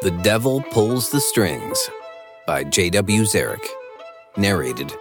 [0.00, 1.90] The Devil Pulls the Strings
[2.46, 3.22] by J.W.
[3.22, 3.66] Zarek.
[4.36, 4.94] Narrated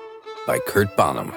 [0.47, 1.31] by Kurt Bonham.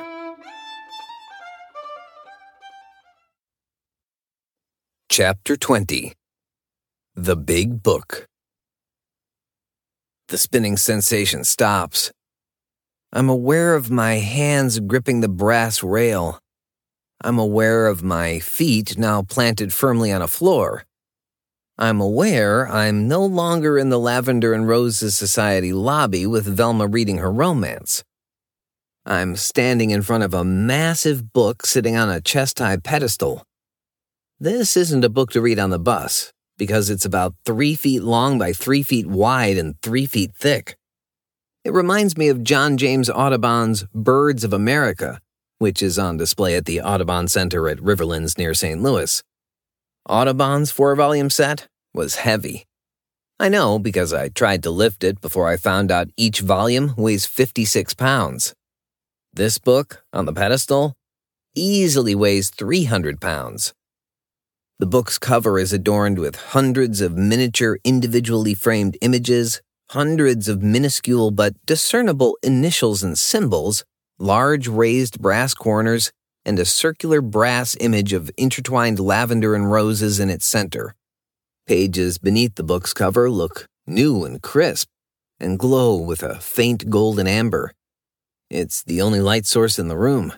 [5.10, 6.14] Chapter 20
[7.14, 8.27] The Big Book.
[10.28, 12.12] The spinning sensation stops.
[13.12, 16.38] I'm aware of my hands gripping the brass rail.
[17.20, 20.86] I'm aware of my feet now planted firmly on a floor.
[21.80, 27.17] I'm aware I'm no longer in the Lavender and Roses Society lobby with Velma reading
[27.17, 28.05] her romance.
[29.06, 33.45] I'm standing in front of a massive book sitting on a chest high pedestal.
[34.39, 38.39] This isn't a book to read on the bus, because it's about three feet long
[38.39, 40.77] by three feet wide and three feet thick.
[41.65, 45.19] It reminds me of John James Audubon's Birds of America,
[45.59, 48.83] which is on display at the Audubon Center at Riverlands near St.
[48.83, 49.22] Louis.
[50.09, 52.67] Audubon's four volume set was heavy.
[53.39, 57.27] I know because I tried to lift it before I found out each volume weighs
[57.27, 58.55] 56 pounds.
[59.33, 60.95] This book, on the pedestal,
[61.55, 63.73] easily weighs 300 pounds.
[64.78, 71.31] The book's cover is adorned with hundreds of miniature, individually framed images, hundreds of minuscule
[71.31, 73.84] but discernible initials and symbols,
[74.19, 76.12] large raised brass corners,
[76.44, 80.94] and a circular brass image of intertwined lavender and roses in its center.
[81.66, 84.88] Pages beneath the book's cover look new and crisp
[85.38, 87.72] and glow with a faint golden amber.
[88.50, 90.32] It's the only light source in the room.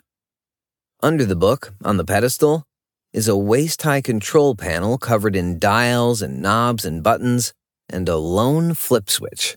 [1.03, 2.65] Under the book, on the pedestal,
[3.13, 7.53] is a waist high control panel covered in dials and knobs and buttons
[7.89, 9.57] and a lone flip switch.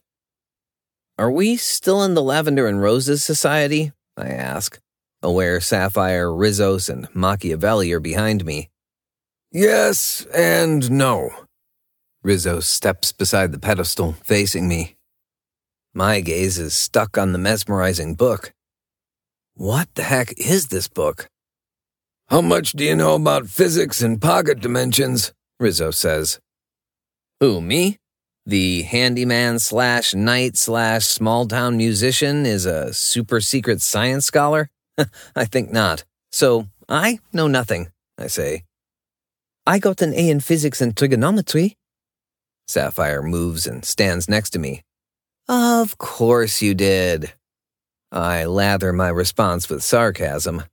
[1.18, 3.94] Are we still in the Lavender and Roses Society?
[4.18, 4.80] I ask,
[5.26, 8.70] aware Sapphire, Rizos, and Machiavelli are behind me.
[9.52, 11.32] Yes and no.
[12.26, 14.96] Rizos steps beside the pedestal, facing me.
[15.94, 18.54] My gaze is stuck on the mesmerizing book.
[19.54, 21.28] What the heck is this book?
[22.28, 25.34] How much do you know about physics and pocket dimensions?
[25.62, 26.40] Rizos says.
[27.40, 27.98] Who, me?
[28.46, 34.70] The handyman slash knight slash small town musician is a super secret science scholar?
[35.36, 36.04] I think not.
[36.32, 38.64] So I know nothing, I say.
[39.66, 41.78] I got an A in physics and trigonometry.
[42.68, 44.84] Sapphire moves and stands next to me.
[45.48, 47.34] Of course you did.
[48.12, 50.64] I lather my response with sarcasm.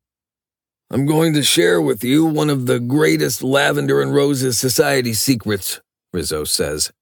[0.91, 5.81] I'm going to share with you one of the greatest Lavender and Roses Society secrets,
[6.15, 6.93] Rizos says.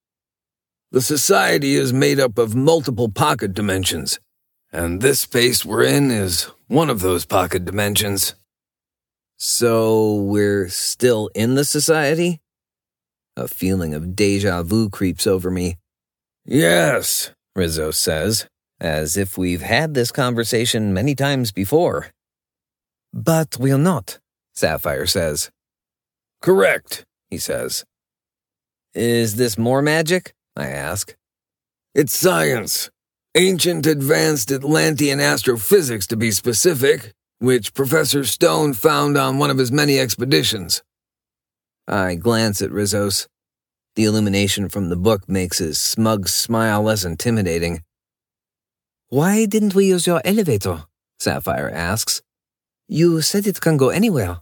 [0.93, 4.21] The Society is made up of multiple pocket dimensions,
[4.73, 8.37] and this space we're in is one of those pocket dimensions.
[9.37, 12.41] So we're still in the Society?
[13.37, 15.79] A feeling of deja vu creeps over me.
[16.45, 18.47] Yes, Rizos says,
[18.79, 22.13] as if we've had this conversation many times before.
[23.13, 24.21] But we're not,
[24.55, 25.51] Sapphire says.
[26.41, 27.85] Correct, he says.
[28.95, 30.35] Is this more magic?
[30.55, 31.17] I ask.
[31.97, 32.91] It's science.
[33.37, 39.71] Ancient advanced Atlantean astrophysics, to be specific, which Professor Stone found on one of his
[39.71, 40.83] many expeditions.
[41.87, 43.29] I glance at Rizos.
[43.95, 47.85] The illumination from the book makes his smug smile less intimidating.
[49.11, 50.87] Why didn't we use your elevator?
[51.21, 52.23] Sapphire asks.
[52.89, 54.41] You said it can go anywhere.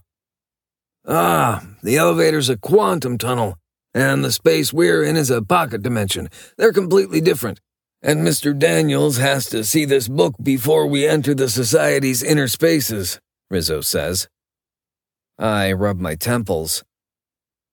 [1.07, 3.55] Ah, the elevator's a quantum tunnel,
[3.93, 6.27] and the space we're in is a pocket dimension.
[6.57, 7.59] They're completely different.
[8.01, 8.57] And Mr.
[8.57, 13.19] Daniels has to see this book before we enter the Society's inner spaces,
[13.51, 14.29] Rizos says.
[15.37, 16.83] I rub my temples.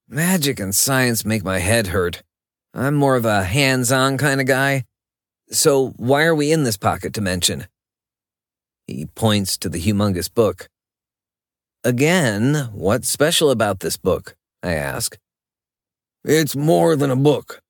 [0.08, 2.22] Magic and science make my head hurt.
[2.74, 4.84] I'm more of a hands on kind of guy.
[5.50, 7.66] So, why are we in this pocket dimension?
[8.86, 10.68] He points to the humongous book.
[11.84, 14.34] Again, what's special about this book?
[14.62, 15.16] I ask.
[16.24, 17.60] It's more than a book.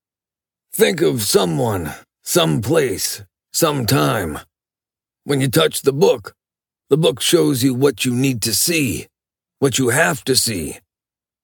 [0.73, 1.93] Think of someone,
[2.26, 4.40] some place, some time.
[5.23, 6.34] When you touch the book,
[6.90, 9.06] the book shows you what you need to see,
[9.61, 10.81] what you have to see,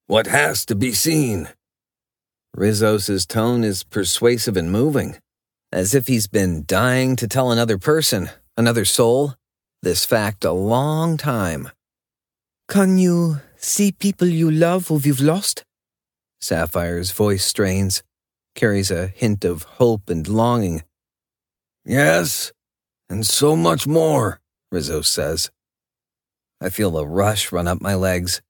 [0.07, 1.47] what has to be seen.
[2.55, 5.15] Rizos' tone is persuasive and moving,
[5.71, 9.35] as if he's been dying to tell another person, another soul,
[9.81, 11.69] this fact a long time.
[12.67, 15.63] Can you see people you love who you've lost?
[16.41, 18.03] Sapphire's voice strains,
[18.55, 20.83] carries a hint of hope and longing.
[21.85, 22.51] Yes,
[23.09, 24.39] and so much more,
[24.73, 25.51] Rizos says.
[26.61, 28.41] I feel a rush run up my legs.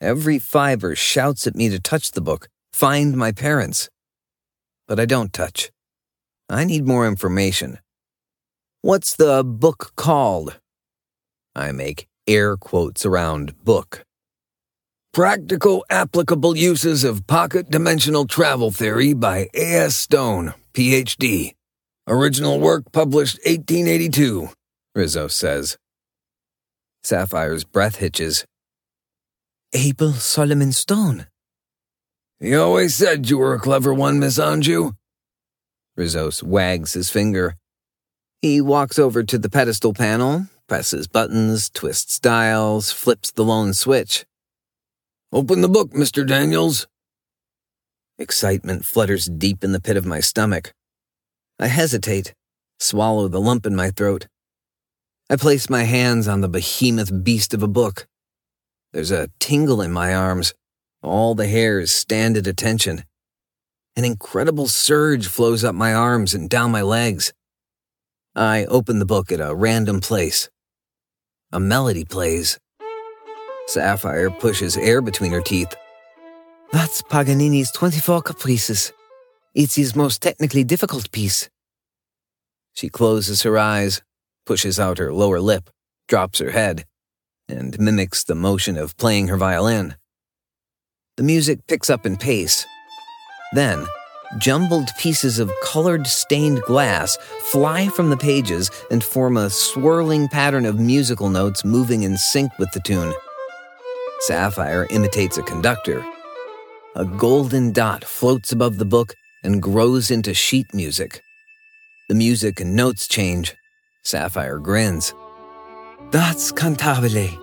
[0.00, 3.88] Every fiber shouts at me to touch the book, find my parents.
[4.86, 5.70] But I don't touch.
[6.48, 7.78] I need more information.
[8.82, 10.58] What's the book called?
[11.54, 14.04] I make air quotes around book.
[15.12, 19.96] Practical Applicable Uses of Pocket Dimensional Travel Theory by A.S.
[19.96, 21.56] Stone, Ph.D.
[22.06, 24.50] Original work published 1882,
[24.96, 25.76] Rizos says.
[27.02, 28.44] Sapphire's breath hitches.
[29.72, 31.26] Abel Solomon Stone.
[32.38, 34.92] He always said you were a clever one, Miss Anju.
[35.98, 37.56] Rizos wags his finger.
[38.42, 44.24] He walks over to the pedestal panel, presses buttons, twists dials, flips the lone switch.
[45.32, 46.26] Open the book, Mr.
[46.26, 46.88] Daniels.
[48.18, 50.74] Excitement flutters deep in the pit of my stomach.
[51.60, 52.34] I hesitate,
[52.80, 54.26] swallow the lump in my throat.
[55.30, 58.08] I place my hands on the behemoth beast of a book.
[58.92, 60.52] There's a tingle in my arms.
[61.00, 63.04] All the hairs stand at attention.
[63.94, 67.32] An incredible surge flows up my arms and down my legs.
[68.34, 70.50] I open the book at a random place.
[71.52, 72.58] A melody plays.
[73.66, 75.74] Sapphire pushes air between her teeth.
[76.72, 78.92] That's Paganini's 24 Caprices.
[79.54, 81.50] It's his most technically difficult piece.
[82.72, 84.02] She closes her eyes,
[84.46, 85.70] pushes out her lower lip,
[86.08, 86.84] drops her head,
[87.48, 89.96] and mimics the motion of playing her violin.
[91.16, 92.64] The music picks up in pace.
[93.52, 93.86] Then,
[94.38, 97.16] jumbled pieces of colored stained glass
[97.50, 102.56] fly from the pages and form a swirling pattern of musical notes moving in sync
[102.58, 103.12] with the tune.
[104.20, 106.04] Sapphire imitates a conductor.
[106.94, 111.22] A golden dot floats above the book and grows into sheet music.
[112.10, 113.54] The music and notes change.
[114.02, 115.14] Sapphire grins.
[116.10, 117.40] That's Cantabile.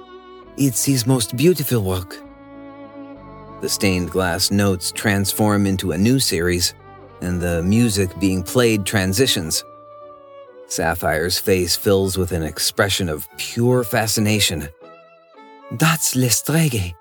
[0.57, 2.15] It's his most beautiful work.
[3.61, 6.75] The stained glass notes transform into a new series,
[7.21, 9.63] and the music being played transitions.
[10.67, 14.69] Sapphire's face fills with an expression of pure fascination.
[15.71, 16.93] That's Le Streghe,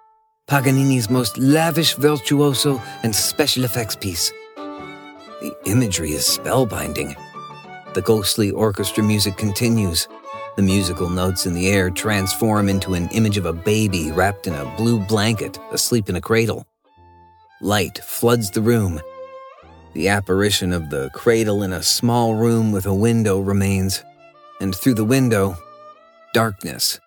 [0.48, 4.32] Paganini's most lavish virtuoso and special effects piece.
[4.56, 7.14] The imagery is spellbinding.
[7.94, 10.08] The ghostly orchestra music continues.
[10.56, 14.54] The musical notes in the air transform into an image of a baby wrapped in
[14.54, 16.66] a blue blanket, asleep in a cradle.
[17.60, 19.00] Light floods the room.
[19.92, 24.02] The apparition of the cradle in a small room with a window remains,
[24.60, 25.56] and through the window,
[26.34, 26.98] darkness.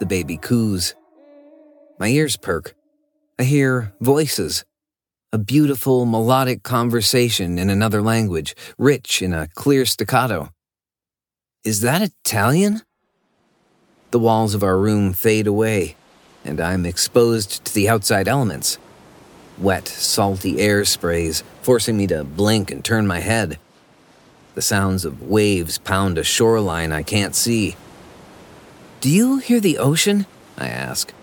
[0.00, 0.94] The baby coos.
[1.98, 2.74] My ears perk.
[3.38, 4.64] I hear voices
[5.32, 10.48] a beautiful melodic conversation in another language, rich in a clear staccato.
[11.64, 12.80] Is that Italian?
[14.10, 15.94] The walls of our room fade away,
[16.44, 18.78] and I'm exposed to the outside elements.
[19.58, 23.58] Wet, salty air sprays, forcing me to blink and turn my head.
[24.54, 27.76] The sounds of waves pound a shoreline I can't see.
[29.00, 30.26] Do you hear the ocean?
[30.58, 31.14] I ask.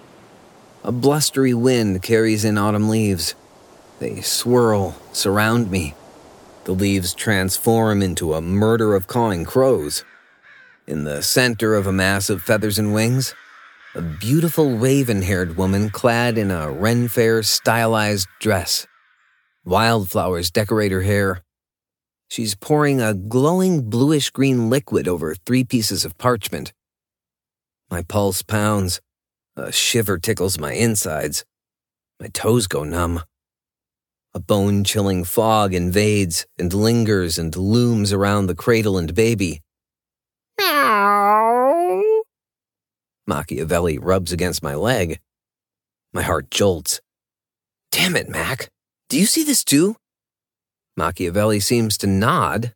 [0.83, 3.35] A blustery wind carries in autumn leaves.
[3.99, 5.93] They swirl, surround me.
[6.63, 10.03] The leaves transform into a murder of cawing crows.
[10.87, 13.35] In the center of a mass of feathers and wings,
[13.93, 18.87] a beautiful raven haired woman clad in a Ren Fair stylized dress.
[19.65, 21.43] Wildflowers decorate her hair.
[22.27, 26.73] She's pouring a glowing bluish green liquid over three pieces of parchment.
[27.89, 29.01] My pulse pounds.
[29.55, 31.45] A shiver tickles my insides.
[32.19, 33.21] My toes go numb.
[34.33, 39.61] A bone chilling fog invades and lingers and looms around the cradle and baby.
[40.59, 42.23] Meow.
[43.25, 45.19] Machiavelli rubs against my leg.
[46.13, 47.01] My heart jolts.
[47.91, 48.69] Damn it, Mac.
[49.09, 49.95] Do you see this too?
[50.95, 52.73] Machiavelli seems to nod,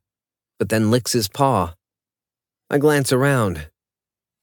[0.57, 1.75] but then licks his paw.
[2.69, 3.69] I glance around.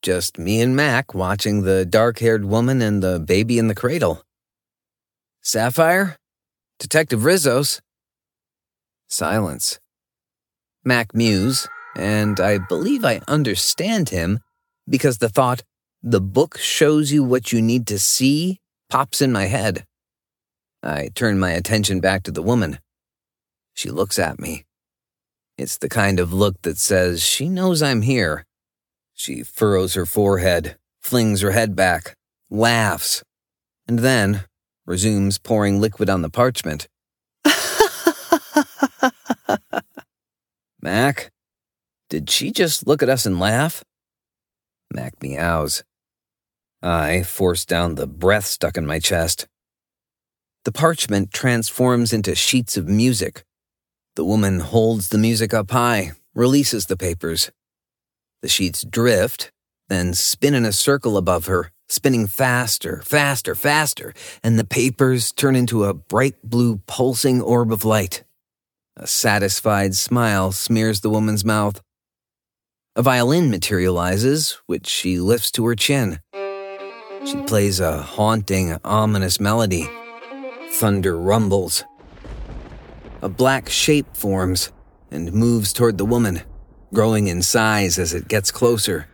[0.02, 4.22] Just me and Mac watching the dark haired woman and the baby in the cradle.
[5.42, 6.16] Sapphire?
[6.78, 7.80] Detective Rizos.
[9.08, 9.80] Silence.
[10.84, 14.40] Mac mews, and I believe I understand him
[14.88, 15.62] because the thought,
[16.02, 19.84] the book shows you what you need to see, pops in my head.
[20.82, 22.78] I turn my attention back to the woman.
[23.74, 24.64] She looks at me.
[25.56, 28.44] It's the kind of look that says she knows I'm here.
[29.18, 32.14] She furrows her forehead, flings her head back,
[32.50, 33.24] laughs,
[33.88, 34.44] and then
[34.86, 36.86] resumes pouring liquid on the parchment.
[40.80, 41.32] Mac,
[42.08, 43.82] did she just look at us and laugh?
[44.94, 45.82] Mac meows.
[46.80, 49.48] I force down the breath stuck in my chest.
[50.64, 53.42] The parchment transforms into sheets of music.
[54.14, 57.50] The woman holds the music up high, releases the papers.
[58.40, 59.50] The sheets drift,
[59.88, 64.14] then spin in a circle above her, spinning faster, faster, faster,
[64.44, 68.22] and the papers turn into a bright blue pulsing orb of light.
[68.96, 71.80] A satisfied smile smears the woman's mouth.
[72.94, 76.20] A violin materializes, which she lifts to her chin.
[77.24, 79.88] She plays a haunting, ominous melody.
[80.72, 81.84] Thunder rumbles.
[83.20, 84.70] A black shape forms
[85.10, 86.42] and moves toward the woman,
[86.92, 89.08] growing in size as it gets closer.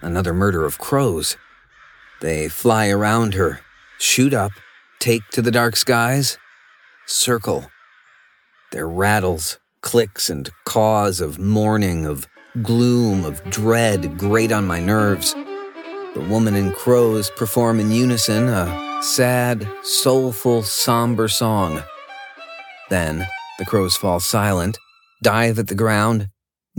[0.00, 1.36] Another murder of crows.
[2.20, 3.60] They fly around her,
[3.98, 4.52] shoot up,
[4.98, 6.38] take to the dark skies,
[7.06, 7.70] circle
[8.72, 12.26] their rattles, clicks, and caws of mourning, of
[12.60, 15.32] gloom, of dread grate on my nerves.
[16.14, 21.82] The woman and crows perform in unison a sad, soulful, somber song.
[22.90, 23.26] Then
[23.58, 24.76] the crows fall silent,
[25.22, 26.30] dive at the ground,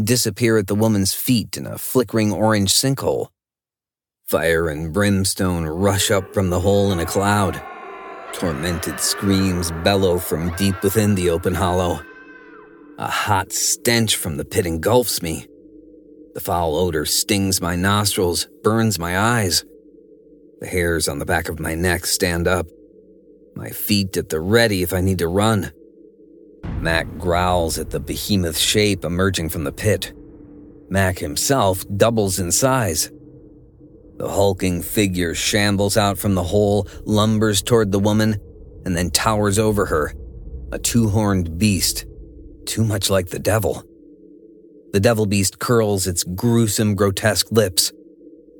[0.01, 3.29] disappear at the woman's feet in a flickering orange sinkhole.
[4.27, 7.61] Fire and brimstone rush up from the hole in a cloud.
[8.33, 12.01] Tormented screams bellow from deep within the open hollow.
[12.97, 15.47] A hot stench from the pit engulfs me.
[16.33, 19.63] The foul odor stings my nostrils, burns my eyes.
[20.59, 22.67] The hairs on the back of my neck stand up.
[23.55, 25.71] My feet at the ready if I need to run.
[26.81, 30.13] Mac growls at the behemoth shape emerging from the pit.
[30.89, 33.11] Mac himself doubles in size.
[34.17, 38.39] The hulking figure shambles out from the hole, lumbers toward the woman,
[38.85, 40.13] and then towers over her.
[40.71, 42.05] A two horned beast,
[42.65, 43.83] too much like the devil.
[44.93, 47.91] The devil beast curls its gruesome, grotesque lips,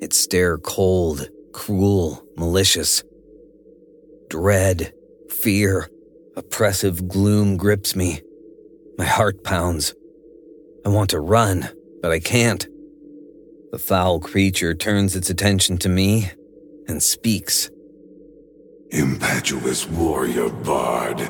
[0.02, 3.04] its stare cold, cruel, malicious.
[4.30, 4.92] Dread,
[5.30, 5.90] fear,
[6.36, 8.22] oppressive gloom grips me.
[8.98, 9.94] My heart pounds.
[10.86, 11.70] I want to run,
[12.02, 12.68] but I can't.
[13.72, 16.32] The foul creature turns its attention to me
[16.88, 17.70] and speaks.
[18.92, 21.30] Impetuous warrior bard.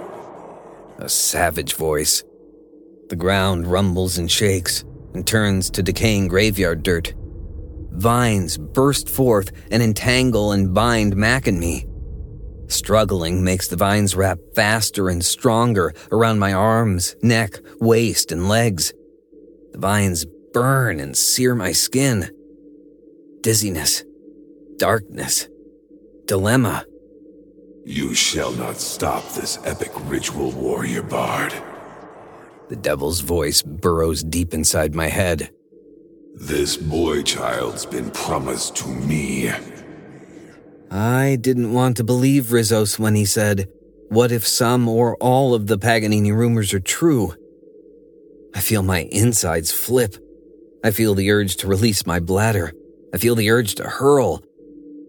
[0.97, 2.23] A savage voice.
[3.09, 4.83] The ground rumbles and shakes
[5.13, 7.13] and turns to decaying graveyard dirt.
[7.91, 11.85] Vines burst forth and entangle and bind Mac and me.
[12.67, 18.93] Struggling makes the vines wrap faster and stronger around my arms, neck, waist, and legs.
[19.71, 22.29] The vines burn and sear my skin.
[23.41, 24.03] Dizziness,
[24.77, 25.47] darkness,
[26.25, 26.85] dilemma.
[27.85, 31.53] You shall not stop this epic ritual, warrior bard.
[32.69, 35.51] The devil's voice burrows deep inside my head.
[36.33, 39.51] This boy child's been promised to me.
[40.95, 43.67] I didn't want to believe Rizos when he said,
[44.07, 47.33] What if some or all of the Paganini rumors are true?
[48.53, 50.15] I feel my insides flip.
[50.85, 52.71] I feel the urge to release my bladder.
[53.13, 54.41] I feel the urge to hurl.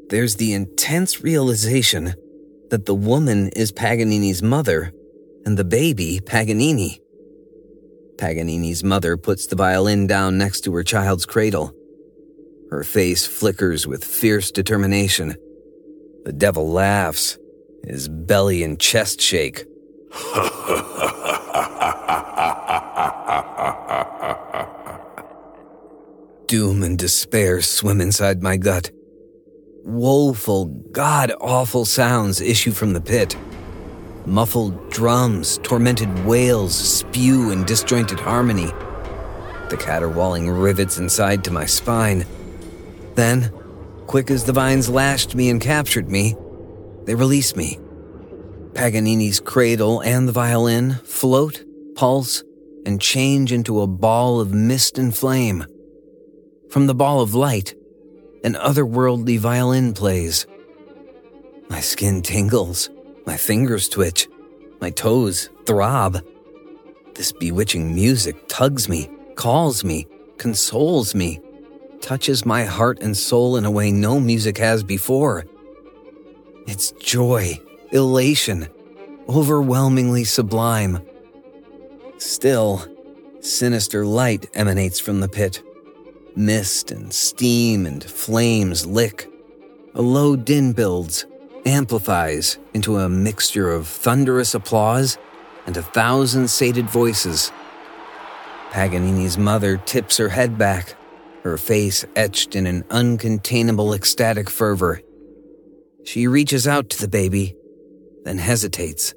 [0.09, 2.15] There's the intense realization
[2.71, 4.93] that the woman is Paganini's mother
[5.45, 7.01] and the baby Paganini.
[8.19, 11.73] Paganini's mother puts the violin down next to her child's cradle.
[12.73, 15.37] Her face flickers with fierce determination.
[16.27, 17.39] The devil laughs.
[17.87, 19.65] His belly and chest shake.
[26.49, 28.91] Doom and despair swim inside my gut.
[29.85, 33.37] Woeful, god awful sounds issue from the pit.
[34.27, 38.73] Muffled drums, tormented wails spew in disjointed harmony.
[39.71, 42.27] The caterwauling rivets inside to my spine.
[43.15, 43.53] Then,
[44.07, 46.37] quick as the vines lashed me and captured me,
[47.05, 47.79] they release me.
[48.73, 52.43] Paganini's cradle and the violin float, pulse,
[52.85, 55.65] and change into a ball of mist and flame.
[56.71, 57.75] From the ball of light,
[58.45, 60.47] an otherworldly violin plays.
[61.69, 62.91] My skin tingles,
[63.27, 64.29] my fingers twitch,
[64.81, 66.23] my toes throb.
[67.15, 70.07] This bewitching music tugs me, calls me,
[70.39, 71.41] consoles me,
[72.07, 75.45] touches my heart and soul in a way no music has before.
[76.69, 77.61] It's joy,
[77.91, 78.69] elation,
[79.29, 81.05] overwhelmingly sublime.
[82.19, 82.87] Still,
[83.41, 85.65] sinister light emanates from the pit.
[86.37, 89.29] Mist and steam and flames lick.
[89.97, 91.27] A low din builds,
[91.65, 95.19] amplifies into a mixture of thunderous applause
[95.67, 97.51] and a thousand sated voices.
[98.71, 100.95] Paganini's mother tips her head back,
[101.47, 105.01] her face etched in an uncontainable ecstatic fervor.
[106.05, 107.57] She reaches out to the baby,
[108.25, 109.15] then hesitates.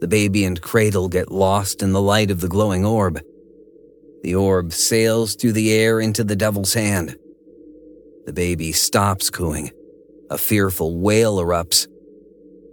[0.00, 3.20] The baby and cradle get lost in the light of the glowing orb.
[4.22, 7.16] The orb sails through the air into the devil's hand.
[8.24, 9.70] The baby stops cooing.
[10.30, 11.86] A fearful wail erupts.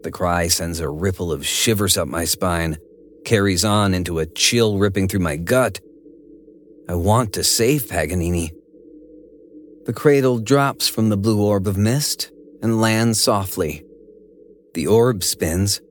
[0.04, 2.78] The cry sends a ripple of shivers up my spine,
[3.24, 5.80] carries on into a chill ripping through my gut.
[6.88, 8.52] I want to save Paganini.
[9.86, 13.84] The cradle drops from the blue orb of mist and lands softly.
[14.74, 15.82] The orb spins,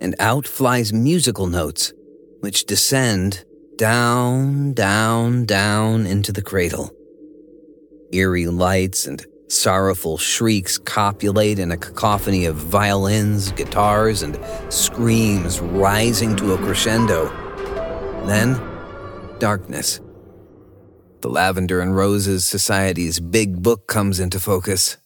[0.00, 1.92] and out flies musical notes,
[2.40, 3.44] which descend
[3.76, 6.90] down, down, down into the cradle.
[8.12, 14.38] Eerie lights and sorrowful shrieks copulate in a cacophony of violins, guitars, and
[14.68, 17.28] screams rising to a crescendo.
[18.26, 18.60] Then,
[19.38, 20.00] darkness.
[21.20, 24.96] The Lavender and Roses Society's big book comes into focus.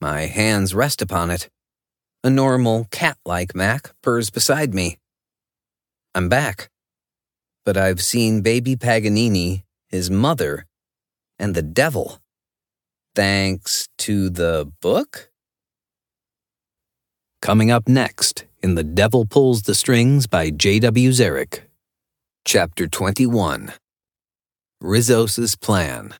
[0.00, 1.48] My hands rest upon it.
[2.24, 4.98] A normal, cat like Mac purrs beside me.
[6.14, 6.70] I'm back
[7.68, 10.64] but I've seen baby Paganini, his mother,
[11.38, 12.18] and the devil.
[13.14, 15.28] Thanks to the book?
[17.42, 21.10] Coming up next in The Devil Pulls the Strings by J.W.
[21.10, 21.64] Zarek.
[22.46, 23.74] Chapter 21
[24.80, 26.14] Rizos's Plan